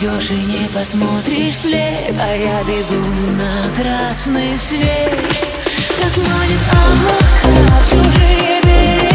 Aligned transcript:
уйдешь 0.00 0.30
и 0.30 0.34
не 0.34 0.68
посмотришь 0.68 1.54
вслед 1.54 2.14
А 2.18 2.34
я 2.34 2.62
бегу 2.64 3.32
на 3.32 3.74
красный 3.74 4.56
свет. 4.56 5.18
Как 6.00 6.16
молит 6.16 6.60
Аллах, 6.72 7.86
чужие 7.88 8.60
берега 8.62 9.09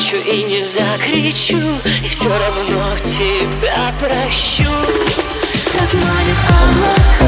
заплачу 0.00 0.16
и 0.16 0.42
не 0.44 0.64
закричу 0.64 1.58
И 2.04 2.08
все 2.08 2.28
равно 2.28 2.96
тебя 3.04 3.92
прощу. 3.98 4.70
Как 5.72 5.94
манит 5.94 6.38
облака 6.48 7.19